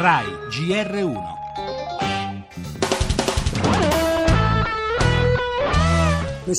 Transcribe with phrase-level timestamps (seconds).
[0.00, 1.18] RAI GR1
[6.46, 6.56] Il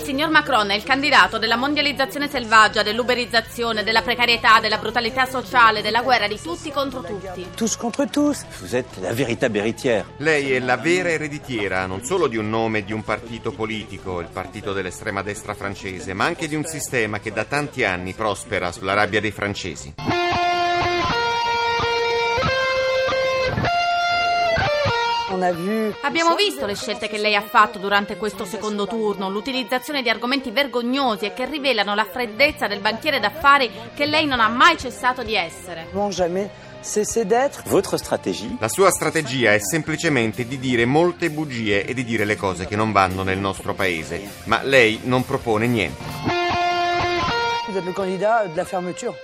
[0.00, 6.02] signor Macron è il candidato della mondializzazione selvaggia, dell'uberizzazione, della precarietà, della brutalità sociale, della
[6.02, 7.44] guerra di tutti contro tutti.
[7.56, 8.44] Tous contre tous.
[8.60, 10.04] Vous êtes la véritable héritière.
[10.18, 14.20] Lei è la vera ereditiera non solo di un nome e di un partito politico,
[14.20, 18.70] il partito dell'estrema destra francese, ma anche di un sistema che da tanti anni prospera
[18.70, 20.21] sulla rabbia dei francesi.
[26.02, 30.50] Abbiamo visto le scelte che lei ha fatto durante questo secondo turno, l'utilizzazione di argomenti
[30.50, 35.22] vergognosi e che rivelano la freddezza del banchiere d'affari che lei non ha mai cessato
[35.22, 35.88] di essere.
[38.58, 42.76] La sua strategia è semplicemente di dire molte bugie e di dire le cose che
[42.76, 46.41] non vanno nel nostro paese, ma lei non propone niente.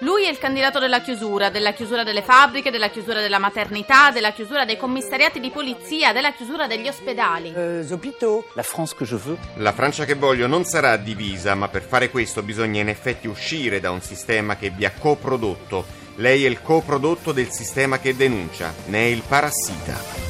[0.00, 4.32] Lui è il candidato della chiusura, della chiusura delle fabbriche, della chiusura della maternità, della
[4.32, 7.52] chiusura dei commissariati di polizia, della chiusura degli ospedali.
[8.54, 12.10] La France que je veux La Francia che voglio non sarà divisa, ma per fare
[12.10, 15.84] questo bisogna in effetti uscire da un sistema che vi ha coprodotto.
[16.16, 20.27] Lei è il coprodotto del sistema che denuncia, ne è il parassita.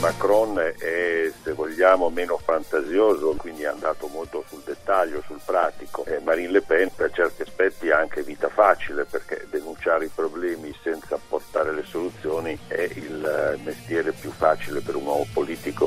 [0.00, 6.04] Macron è, se vogliamo, meno fantasioso, quindi è andato molto sul dettaglio, sul pratico.
[6.04, 10.74] E Marine Le Pen per certi aspetti ha anche vita facile perché denunciare i problemi
[10.82, 15.86] senza portare le soluzioni è il mestiere più facile per un uomo politico.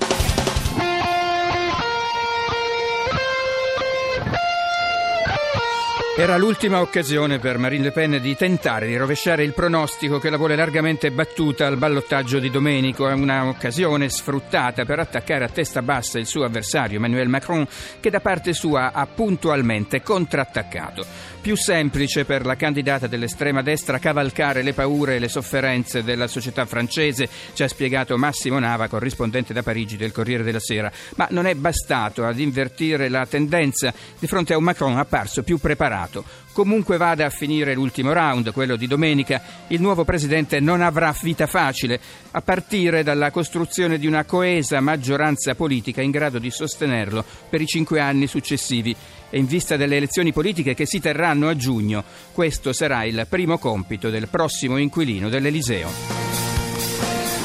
[6.19, 10.35] Era l'ultima occasione per Marine Le Pen di tentare di rovesciare il pronostico che la
[10.35, 13.07] vuole largamente battuta al ballottaggio di Domenico.
[13.07, 17.65] È un'occasione sfruttata per attaccare a testa bassa il suo avversario Emmanuel Macron,
[18.01, 21.05] che da parte sua ha puntualmente contrattaccato.
[21.39, 26.65] Più semplice per la candidata dell'estrema destra cavalcare le paure e le sofferenze della società
[26.65, 30.91] francese, ci ha spiegato Massimo Nava, corrispondente da Parigi del Corriere della Sera.
[31.15, 35.59] Ma non è bastato ad invertire la tendenza di fronte a un Macron apparso più
[35.59, 36.07] preparato.
[36.51, 41.47] Comunque vada a finire l'ultimo round, quello di domenica, il nuovo presidente non avrà vita
[41.47, 41.99] facile,
[42.31, 47.67] a partire dalla costruzione di una coesa maggioranza politica in grado di sostenerlo per i
[47.67, 48.95] cinque anni successivi.
[49.29, 52.03] E in vista delle elezioni politiche che si terranno a giugno,
[52.33, 56.18] questo sarà il primo compito del prossimo inquilino dell'Eliseo.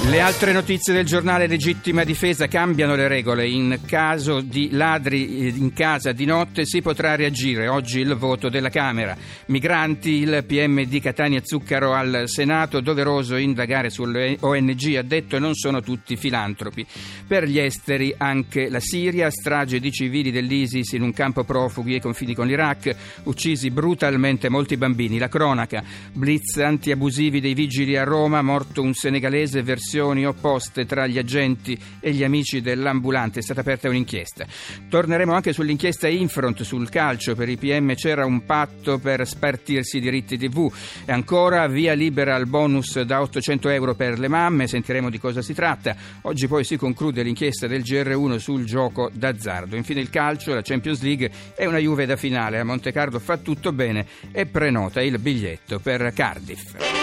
[0.06, 3.48] Le altre notizie del giornale Legittima Difesa cambiano le regole.
[3.48, 7.68] In caso di ladri in casa di notte si potrà reagire.
[7.68, 9.16] Oggi il voto della Camera.
[9.46, 12.80] Migranti, il PM di Catania Zuccaro al Senato.
[12.80, 14.94] Doveroso indagare sulle ONG.
[14.94, 16.86] Ha detto non sono tutti filantropi.
[17.26, 19.30] Per gli esteri anche la Siria.
[19.30, 22.94] Strage di civili dell'ISIS in un campo profughi ai confini con l'Iraq.
[23.24, 25.16] Uccisi brutalmente molti bambini.
[25.16, 25.82] La cronaca.
[26.12, 28.42] Blitz antiabusivi dei vigili a Roma.
[28.42, 33.40] Morto un senegalese versione opposte tra gli agenti e gli amici dell'ambulante.
[33.40, 34.46] È stata aperta un'inchiesta.
[34.88, 37.34] Torneremo anche sull'inchiesta Infront sul calcio.
[37.34, 40.72] Per i PM c'era un patto per spartirsi i diritti TV.
[41.04, 44.66] E ancora via libera al bonus da 800 euro per le mamme.
[44.66, 45.94] Sentiremo di cosa si tratta.
[46.22, 49.76] Oggi poi si conclude l'inchiesta del GR1 sul gioco d'azzardo.
[49.76, 52.58] Infine il calcio, la Champions League e una Juve da finale.
[52.58, 56.93] A Monte Carlo fa tutto bene e prenota il biglietto per Cardiff.